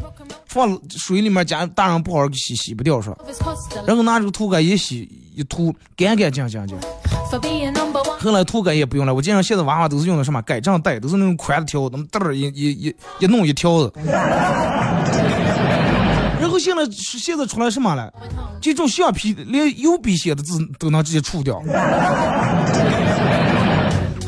[0.46, 3.16] 放水里面加大人不好好洗，洗不掉是吧？
[3.86, 6.76] 然后拿这个涂改液洗一涂，干干净净的。
[8.18, 13.92] 后来涂改液不用了，我见上现在娃娃都是用的什么改正带，都是那种宽的条，那么嘚儿一一一一弄一条子。
[16.60, 18.12] 现在现在出来什么了？
[18.60, 21.60] 这种橡皮连油笔写的字都能直接除掉。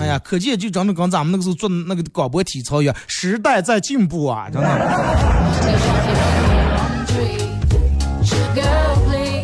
[0.00, 4.68] 哎呀，可见就真的跟咱们那个时候做那个广播体操一样，时代在进步啊，真的。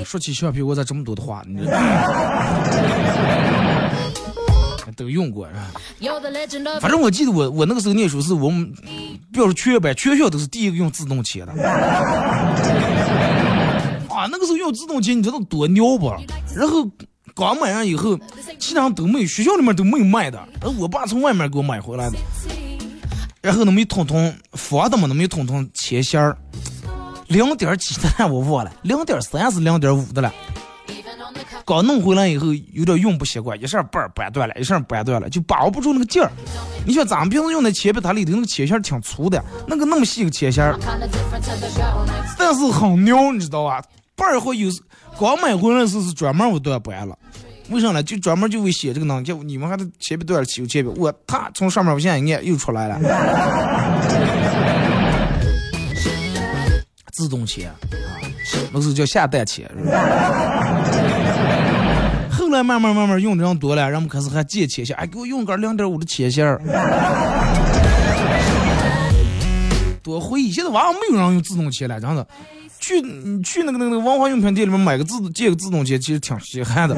[0.05, 1.63] 说起橡皮，我咋这么多的话呢？
[4.99, 5.71] 都用过是吧？
[6.81, 8.75] 反正我记得我我那个时候念书是我们，
[9.33, 11.53] 不要说全班全校都是第一个用自动铅的。
[14.11, 16.13] 啊，那个时候用自动铅，你知道多牛不？
[16.57, 16.91] 然后
[17.37, 18.19] 刚买上以后，
[18.59, 20.39] 其他都没有，学校里面都没有卖的。
[20.61, 22.19] 然后我爸从外面给我买回来的。
[23.41, 26.37] 然后那么一通通放的嘛，那么一通通铅芯儿。
[27.29, 30.35] 零点几的 我忘了，零点三是零点五的了。
[31.69, 36.31] 刚弄回来以后有点用不习惯，一下板儿掰断了，一下掰断了，就把握不住那个劲儿。
[36.87, 40.65] 你像咱们平时用的铅笔，它里头那个铅芯挺粗的，那个那么细个铅芯，
[42.39, 43.83] 但是很牛，你知道吧？
[44.17, 44.71] 板儿会有
[45.21, 47.15] 刚买回来时是专门我都要掰了，
[47.69, 48.03] 为啥呢？
[48.03, 49.23] 就专门就为写这个呢？
[49.23, 52.99] 就你们还得铅笔断了，起个铅笔，我他从上面往下一按又出来了。
[57.13, 57.75] 自动铅啊，
[58.73, 59.71] 那是叫下蛋铅。
[62.49, 66.47] 后来慢慢慢慢用的人多了，人们开始还借切线，哎，给我用根两点五的切线。
[70.03, 72.27] 多会，现在娃娃没有人用自动切了，真的。
[72.81, 76.95] 去你去那个那个文化用品店里面买个自借个自动切，其实挺稀罕的。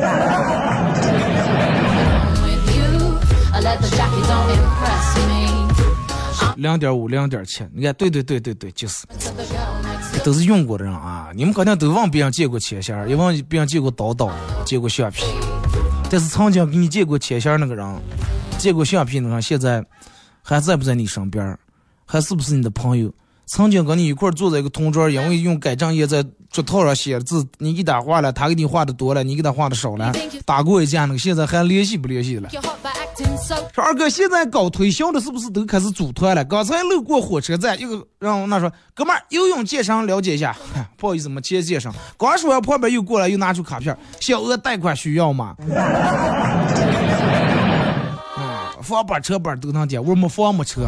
[6.59, 9.05] 两点五，两点七，你看，对对对对对，就是，
[10.25, 11.31] 都是用过的人啊。
[11.35, 14.31] 你们肯定都问别人借过钱线，也问别人借过刀刀，
[14.65, 15.25] 借过橡皮。
[16.11, 18.03] 但是曾经给你借过钱线那个人，
[18.59, 19.85] 借过橡皮那个人，现在
[20.43, 21.57] 还在不在你身边？
[22.05, 23.13] 还是不是你的朋友？
[23.47, 30.13] 曾经跟你一块坐在一个同桌，因为用改正液在桌套上写字，你给他画了，他给你画的多了，你给他画的少了，
[30.45, 32.49] 打过一架那个，现在还联系不联系了？
[33.75, 36.45] 说二哥，现在搞推销的是不是都开始组团了？
[36.45, 40.57] 刚才路过火车站，一个让我那说，哥们儿游泳健身了解一下，
[40.97, 41.93] 不好意思，没接介绍。
[42.17, 45.57] 刚说完，旁边又过来又拿出卡片，小额贷款需要吗？
[48.37, 50.83] 啊， 房本车本都能借，我没房没车。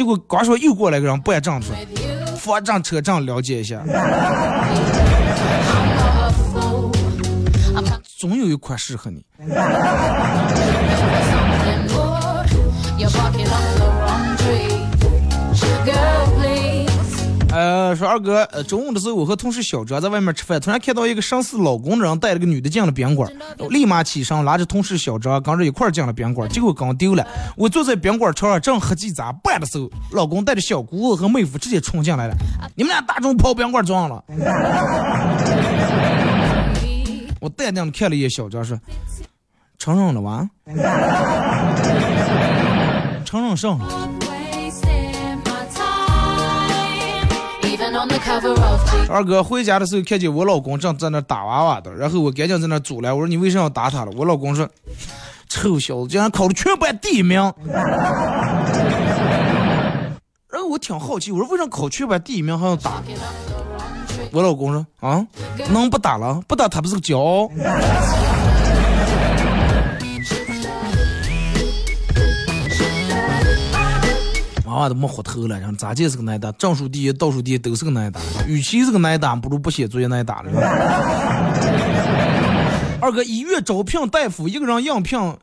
[0.00, 1.76] 结果刚说又过来个人办证说，
[2.34, 3.82] 房证车证了解一下，
[8.16, 9.22] 总有一款适合你。
[17.90, 23.28] 呃，说二哥，呃，中午的时候我和同事小张在外面吃饭，突然看到一个上司老公的人带了个女的进了宾馆，
[23.68, 27.26] 立马起身拉着同事小张跟着一块进了宾馆，结果刚丢了。
[27.56, 32.34] 我坐在宾馆床上正合计咋办的时候，老公带着小姑子和妹夫直接冲进来了。
[32.76, 34.22] 你们俩大中跑宾馆撞了。
[37.40, 38.78] 我淡定的看了一眼小张说
[39.78, 40.48] ：“承认了吧？
[43.24, 44.08] 承认上了。”
[49.08, 54.12] 二哥回家的时候看见我老公正在那打娃娃的，然后我赶紧在那阻拦，我说你为什么要打他了？
[54.16, 54.68] 我老公说
[55.48, 57.40] ：“臭小子，竟然考了全班第一名。
[60.48, 63.02] ”然后我挺好奇，我说为什么考全班第一名还要打？
[64.32, 65.26] 我老公说：“啊，
[65.70, 66.40] 能不打了？
[66.46, 67.50] 不打他不是个骄傲。”
[74.80, 76.50] 娃娃都没活头了，然后咋见是个挨打？
[76.52, 80.50] 正数第一、倒数第一都是个挨打，与其是个挨打，不如不写作业挨打了。
[82.98, 85.36] 二哥，医院招聘大夫，一个人应聘，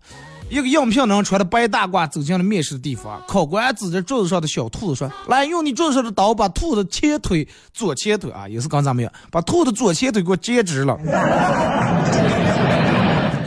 [0.50, 3.22] 一个应聘的人穿的白大褂走进了面试的地方。
[3.28, 10.98] 考官指着桌子上的小兔子说：“来，用你桌子上的刀把兔子前腿、左前腿啊，也是刚咱们样，把兔子左前腿给我截直了。”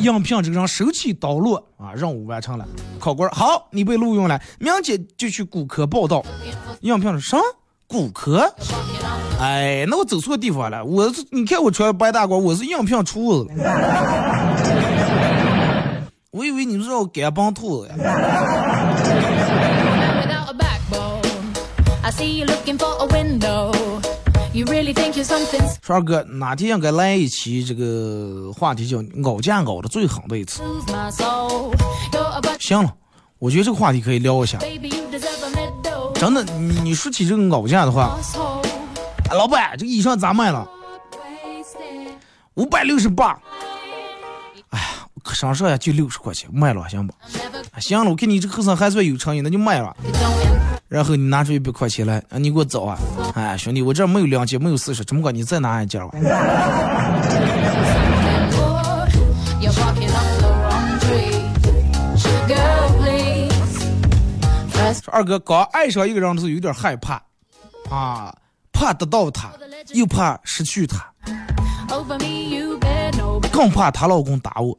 [0.01, 2.66] 应聘这个人手起刀落啊，任务完成了。
[2.98, 6.24] 考官好，你被录用了，明天就去骨科报道。
[6.80, 7.38] 应聘是啥？
[7.86, 8.53] 骨科？
[9.40, 10.84] 哎，那我走错地方了。
[10.84, 13.51] 我是你看我穿白大褂，我是应聘厨子。
[16.30, 17.94] 我以为你是要干帮兔子呀。
[25.82, 30.61] 说二哥，哪天应该来一期这个话题，叫熬价熬的最狠的一次。
[32.59, 32.92] 行了，
[33.38, 34.59] 我觉得这个话题可以聊一下。
[36.14, 36.42] 真的，
[36.82, 38.18] 你说起这个熬价的话，
[39.30, 40.68] 老板，这个衣裳咋卖了？
[42.55, 43.38] 五百六十八。
[44.70, 47.14] 哎呀，可上上呀，就六十块钱，卖了行不？
[47.80, 49.96] 行了，我看你这个后生还算有诚意，那就卖了。
[50.91, 52.99] 然后你拿出一百块钱来，啊，你给我走啊！
[53.36, 56.11] 哎，兄弟，我这没有两件，没有四十，怎么个你再拿一件吧。
[65.12, 67.22] 二哥刚爱上一个人的时候有点害怕，
[67.88, 68.34] 啊，
[68.72, 69.49] 怕得到他，
[69.95, 70.99] 又怕失去他，
[73.53, 74.76] 更怕她老公打我。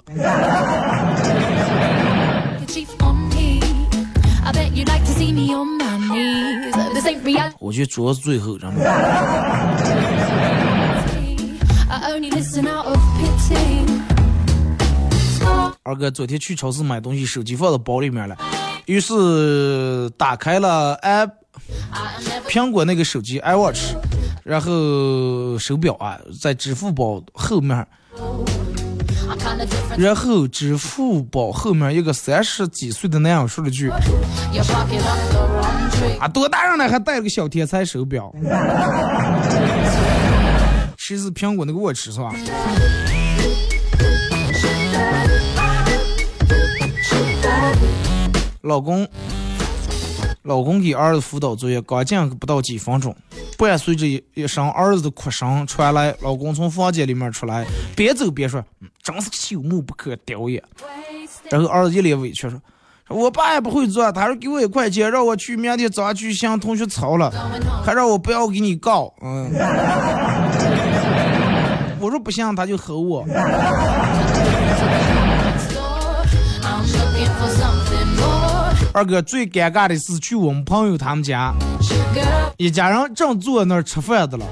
[7.59, 8.77] 我觉得主要是最后，知道吗？
[15.83, 18.37] 二哥昨天去超市买东西，手机放到包里面了，
[18.85, 21.29] 于是打开了 app，
[22.47, 23.95] 苹果那个手机 iWatch，
[24.43, 27.87] 然后手表啊，在支付宝后面。
[29.97, 33.89] 然后支付宝后面一个三十几岁的男人说了句
[36.19, 38.31] ：“啊，多大人了还带了个小天才手表？”
[40.97, 42.31] 其实苹果那个我吃是吧？
[48.61, 49.07] 老公，
[50.43, 53.15] 老公给儿子辅导作业，刚进不到几分钟，
[53.57, 58.63] 伴随着一一声儿子的哭声传来，老公从房间里面出来，边走边说
[59.03, 60.63] ：“真是朽木不可雕也。”
[61.49, 62.61] 然后儿子一脸委屈说
[63.11, 67.31] ：“我爸也不会做，他说给我一块钱，让我去明天早上去向同学吵了，
[67.85, 69.51] 还让我不要给你告。”嗯，
[71.99, 73.25] 我说不行，他就吼我。
[78.93, 81.53] 二哥最尴尬的是去我们朋友他们家，
[82.57, 84.45] 一家人正坐那儿吃饭的了，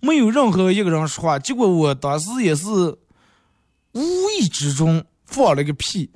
[0.00, 1.38] 没有任何一个人说话。
[1.38, 2.66] 结果我当时也是
[3.92, 4.00] 无
[4.38, 6.10] 意之中放了个屁，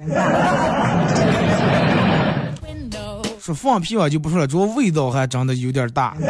[3.49, 6.15] 说放屁我就不说了，主要味道还真的有点大。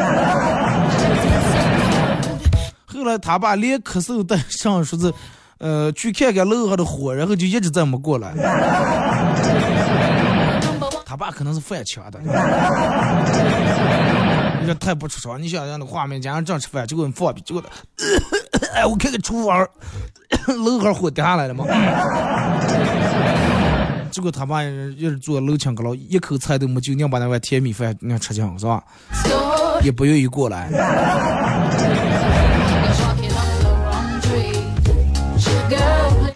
[2.87, 5.13] 后来他爸连咳嗽带上说是，
[5.57, 8.31] 呃，去看看楼上的火，然后就一直再没过来。
[11.05, 12.17] 他爸可能是饭抢的，
[14.65, 15.41] 这太不出场。
[15.41, 17.61] 你想想那画面，家人正吃饭，结果你放屁，结果，
[18.73, 19.67] 哎，我看看厨房，
[20.63, 21.65] 楼上火掉下来了吗？
[24.09, 28.83] 结果他爸也是做楼前阁楼，一口菜都没就硬把那碗甜米饭硬吃进是吧？
[29.81, 30.69] 也不愿意过来。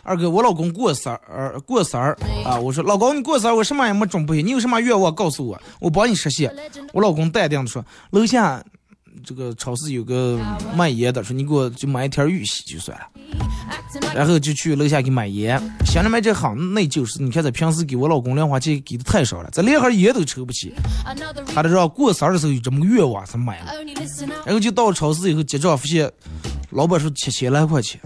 [0.06, 2.16] 二哥，我老公过生儿过生儿
[2.46, 2.58] 啊！
[2.58, 6.54] 我说老公，你过生，我什么也没准备，你有什么愿望告诉我，我帮你实现。
[6.92, 8.62] 我老公淡定的说，楼下
[9.26, 10.40] 这个超市有个
[10.76, 13.06] 卖盐的，说你给我就买一条玉溪就算了。
[14.14, 20.74] 然后就去楼下给买盐，想着买这行那就是，你看这平时给我老公零花钱给的太少了，这连盒盐都抽不起。
[21.54, 23.72] 他就说过生日的时候有这么个愿望才买了，
[24.46, 26.12] 然后就到超市以后结账发现，
[26.72, 28.00] 老板说七千来块钱。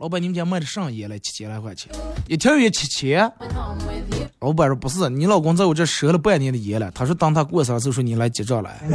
[0.00, 1.18] 老板，你们家卖的上盐了？
[1.18, 1.92] 七千来块钱，
[2.26, 3.30] 一条盐七千。
[4.38, 6.90] 老板说不是，你老公在我这赊了半年的烟了。
[6.92, 8.80] 他说当他过生日时候你来结账来。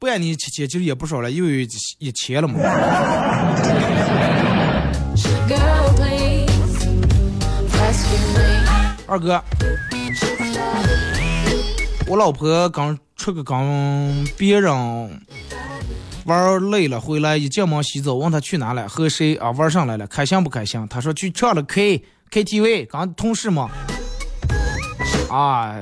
[0.00, 1.64] 半年七千其实也不少了，因为
[2.00, 2.58] 一千了嘛。
[9.06, 9.40] 二哥，
[12.08, 14.72] 我老婆刚出个跟别人。
[16.26, 20.84] 玩累了回来，一进门洗澡，问他去哪了，和谁啊玩上来了，开心不开心？
[20.88, 23.70] 他说去唱了 K K T V，刚同事嘛，
[25.30, 25.72] 啊，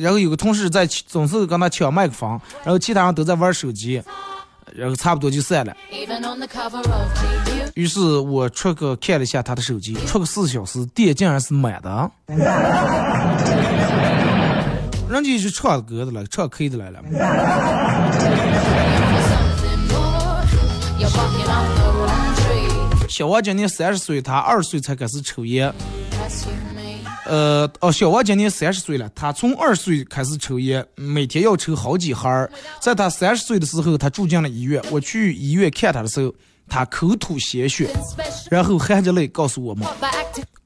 [0.00, 4.00] 然后有个同事在总是跟他抢麦克风，然后其他人都在玩手机，
[4.76, 5.76] 然后差不多就散了。
[7.74, 12.10] 于是我出去看了一下他的手机，出个四小时，电竟然是满的，
[15.08, 17.00] 人家是唱歌的了，唱 K 的来了。
[23.20, 25.70] 小王今年三十岁，他二十岁才开始抽烟。
[27.26, 32.48] 呃，哦，小王今年三十岁了，他从二十岁开始抽烟，每天要抽好几盒。
[32.80, 34.82] 在他三十岁的时候，他住进了医院。
[34.90, 36.32] 我去医院看他的时候，
[36.66, 37.90] 他口吐鲜血，
[38.50, 39.86] 然后含着泪告诉我们：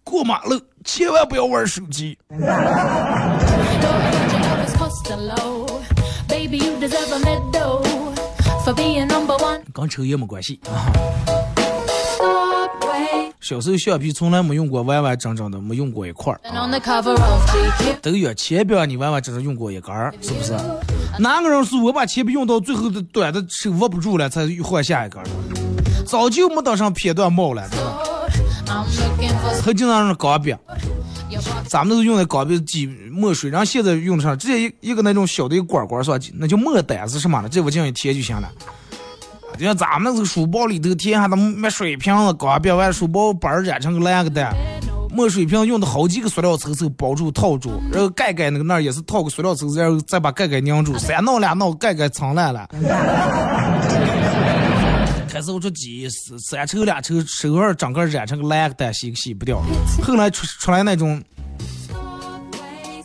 [0.04, 2.16] 过马路千万不要玩手机。
[9.72, 10.86] 跟抽烟没关系啊。
[13.44, 16.40] 小时候橡皮从来没用过完完整整的，没用过一块儿。
[18.00, 20.56] 都有铅笔，你完完整整用过一根儿，是不是？
[21.18, 25.26] 哪个人说我把铅笔用到最后的短的手握不住了，才换下一根儿？
[26.06, 27.98] 早就没当上片段帽了，对吧？
[29.62, 30.56] 还经常是钢笔，
[31.68, 36.18] 咱们都是用的钢笔挤墨水，然后现在用的上直接一一个那种小的一个管管是吧？
[36.32, 37.48] 那叫墨胆是什么的？
[37.50, 38.50] 这我进一贴就行了。
[39.56, 44.52] 就像咱们这个书包里头填下的墨水瓶子，刚别完书包本儿染成个蓝个蛋，
[45.10, 52.68] 墨水瓶用的好几个塑料抽抽包住套住，然后盖盖那个那儿也是套个塑料抽抽，然后再把盖盖拧住， 三弄两弄盖盖藏烂了。
[55.28, 59.62] 开始我说几三抽两抽手腕整个染成个蓝个蛋，洗洗不掉。
[60.02, 61.22] 后来出出来那种。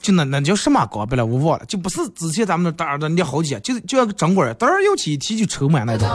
[0.02, 6.08] 就那那叫什么钢笔了，我忘了，就不是之前咱们那儿的捏好几，就就像个针管，当然用起一提就抽满那种。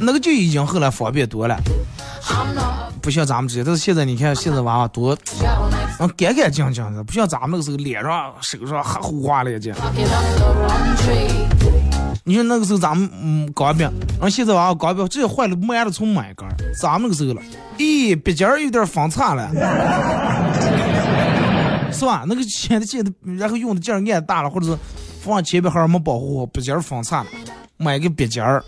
[0.00, 1.58] 那个就已经后来方便多了，
[3.00, 3.64] 不像咱们这些。
[3.64, 5.16] 但是现在你看，现在娃娃多，
[5.98, 9.72] 嗯，干干净净的，不像咱们那个时候脸上、手上还胡花了这。
[12.24, 16.48] 你说那个时候咱们嗯钢笔，然后现在娃娃钢笔直接坏了，买了从买一根。
[16.80, 17.42] 咱们那个时候了，
[17.78, 19.50] 咦，笔尖有点分叉了。
[21.92, 22.24] 是吧？
[22.26, 24.76] 那个铅的键的，然后用的劲儿按大了，或者是
[25.22, 27.28] 放铅笔盒没保护好，笔尖儿分叉了。
[27.76, 28.62] 买个笔尖儿，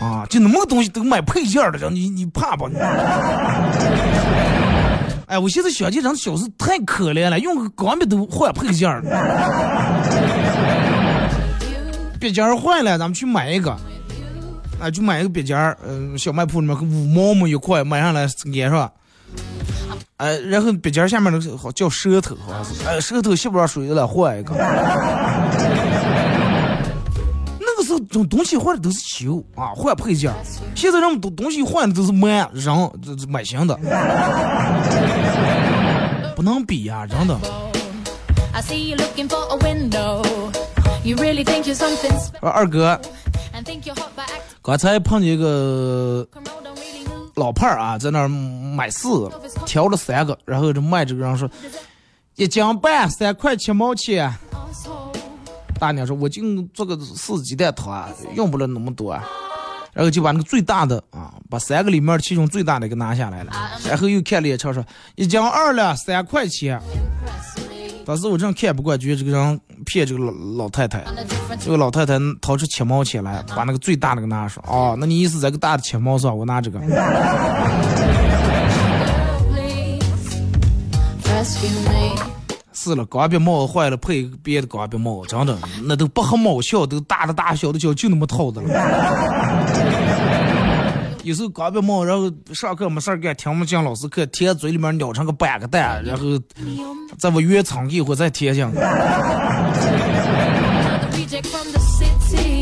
[0.00, 2.66] 啊，就那么个东西都买配件的，你你怕不？
[5.26, 9.02] 哎，我现在想起咱小时太可怜了，用钢笔都换配件儿。
[12.20, 13.76] 笔尖儿坏了，咱们去买一个。
[14.78, 18.90] 啊，就买一个笔尖儿，嗯，小卖铺里面五毛么一块，买上来粘上。
[20.22, 22.86] 哎，然后笔尖下面那个好叫舌头，好像是。
[22.86, 24.54] 哎，舌头吸不上水了，换一个。
[27.58, 30.32] 那个时候种东西换的都是球啊，换配件。
[30.76, 33.76] 现在人们东东西换的都是买人，这这买新的，
[36.36, 37.36] 不能比呀，真的。
[42.40, 43.00] 二哥。
[44.62, 46.24] 刚才碰见一个
[47.34, 51.50] 老派儿啊，在那儿买柿子，挑了三个，然后就卖这个人说
[52.36, 54.32] 一斤半三块七毛钱。
[55.78, 59.12] 大娘说：“我就做个柿子鸡蛋汤，用不了那么多。”
[59.92, 63.52] 然后就把那个最大的啊，把三个里面其中最大的给拿下来了，
[63.86, 64.82] 然后又看了一瞧说
[65.16, 66.80] 一斤二两三块钱。
[68.04, 70.32] 当时我真看不惯，觉得这个人骗这个老
[70.64, 71.04] 老太太。
[71.60, 74.62] 这个老太太掏出七毛钱来，把那个最大的给拿上。
[74.66, 76.32] 哦，那你意思这个大的七毛是吧？
[76.32, 76.80] 我拿这个。
[82.74, 88.68] 是了，钢笔帽坏了，配别的钢笔帽，真的，那都不合毛小，都大的大小的小，就那么套的了。
[91.22, 96.24] 有时候钢笔帽，然后上课没事干，听不进老师课，贴嘴里面咬成个半个蛋，然后
[97.16, 98.64] 在我原仓一会再贴进。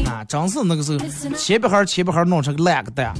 [0.04, 0.98] 啊，真是那个时候，
[1.34, 3.14] 铅笔盒铅笔盒弄成个烂个蛋。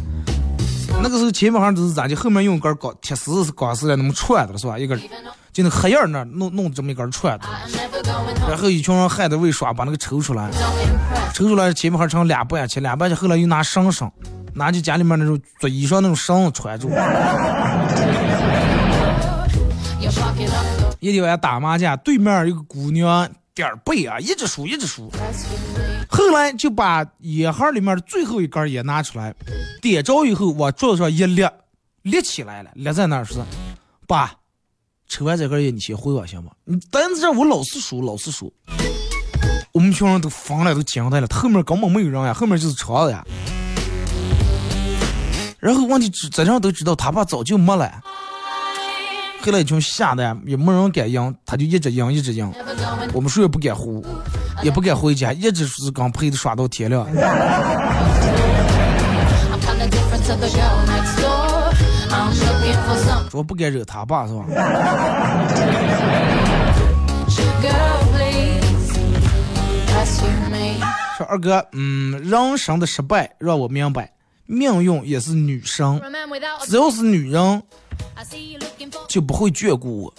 [1.02, 2.14] 那个时候铅笔盒都是咋的？
[2.14, 4.78] 后面用根钢铁丝是钢丝的，那么串的了是吧？
[4.78, 5.00] 一根
[5.52, 7.46] 就那黑印那弄弄这么一根串的，
[8.46, 10.50] 然后一群人害得为耍，把那个抽出来，
[11.32, 14.10] 抽出来前面还成两半去，两半去，后来又拿绳绳。
[14.54, 16.90] 拿起家里面那种做衣裳那种绳子穿住。
[20.98, 25.10] 一天晚上打麻将，对面一个姑娘点儿背啊，一直输一直输。
[26.08, 29.34] 后来就把烟盒里面的最后一根烟拿出来，
[29.80, 31.46] 点着以后往桌子上一立，
[32.02, 33.40] 立起来了，立在那儿是。
[34.06, 34.32] 爸，
[35.08, 36.50] 抽完这根烟你先回我行吗？
[36.64, 38.52] 你等着我老是输老是输。
[39.72, 41.26] 我们群人都疯了，都惊呆了。
[41.30, 43.24] 后面根本没有人呀，后面就是车子呀。
[45.60, 47.92] 然后问题在上都知道，他爸早就没了。
[49.42, 52.50] 后来一群吓得也没人敢赢，他就一直赢一直赢。
[53.12, 54.04] 我们谁也不敢胡，
[54.62, 57.06] 也不敢回家，一直是刚陪他耍到天亮。
[63.30, 64.44] 说不敢惹他爸是吧？
[71.16, 74.10] 说二哥，嗯，人生的失败让我明白。
[74.50, 76.00] 命运也是女生，
[76.66, 77.62] 只要是女人，
[79.06, 80.12] 就不会眷顾我。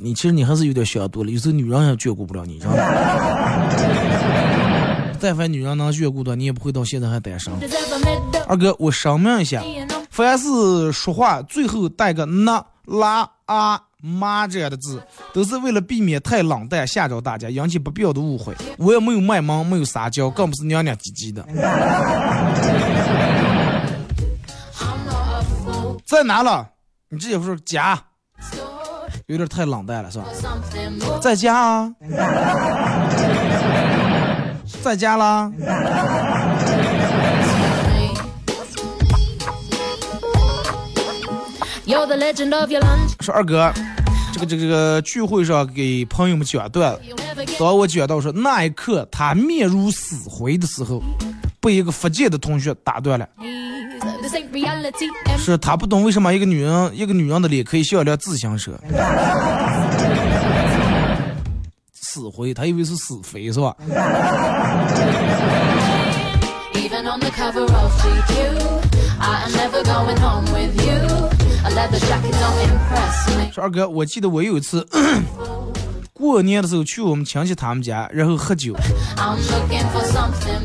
[0.00, 2.76] 你其实你还是有点想多了，有时候女人也眷顾不了你，知道吗？
[5.18, 7.52] 但凡女人能眷顾的，你也不会到现在还单身。
[8.46, 9.64] 二哥，我声明一下，
[10.08, 13.82] 凡是说话最后带个那拉啊。
[14.02, 18.54] 妈这样的字，都是为了避免太冷淡吓着大家，引起不必要的误会。
[18.78, 21.44] 我也没有卖萌，没有撒娇，更不是娘娘唧唧的。
[26.04, 26.68] 在哪了？
[27.08, 27.98] 你直接说家，
[29.26, 30.26] 有点太冷淡了，是吧？
[31.20, 31.94] 在家啊，
[34.82, 35.50] 在家啦。
[43.20, 43.72] 说二哥，
[44.36, 47.00] 这个这个这个聚会上给朋友们讲段子，
[47.58, 51.02] 当我讲到说那一刻他面如死灰的时候，
[51.58, 53.26] 被一个福建的同学打断了，
[55.38, 58.78] 是他不懂为什么一个女人一个女人的脸可以像一辆自行车，
[61.94, 63.74] 死灰，他以为是死肥是吧？
[73.52, 74.86] 说二哥，我记得我有一次
[76.12, 78.74] 过年的时候去我们亲戚他们家，然后喝酒。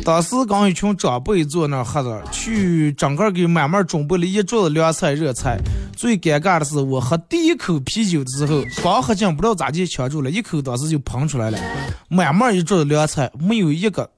[0.06, 5.58] 当时刚一群长辈坐那喝着，去整个给满满准备了一桌子凉菜热菜。
[5.96, 11.60] 最尴尬的是，我喝第一口啤酒的时候，刚喝进，不知道咋就呛住了，一口当时就喷出来了。
[12.08, 14.10] 满满一桌子凉菜，没有一个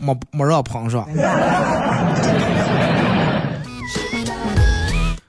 [0.00, 1.08] 没没让喷上。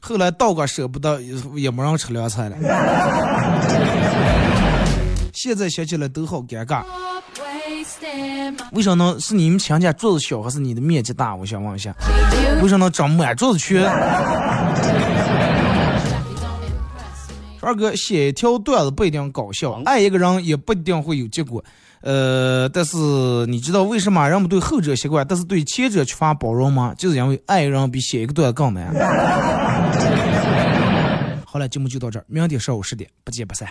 [0.08, 2.56] 后来道哥舍不得，也也没让吃凉菜了。
[5.34, 6.84] 现在想起来都好尴尬。
[8.72, 11.36] 为什么是你们强家桌子小，还是你的面积大？
[11.36, 11.92] 我想问一下，
[12.62, 13.80] 为什么长满桌子去？
[17.62, 21.66] 二哥，写一条段子不一定搞笑，爱一个人也不一定会有结果。
[22.06, 22.96] 呃，但是
[23.48, 26.94] 你知道为什么人们对后者习惯，但是对前者缺乏包容吗？
[26.96, 28.94] 就是因为爱人比写一个段子更难。
[31.44, 33.68] 好了，节目就到这儿，明天上午十点不见不散。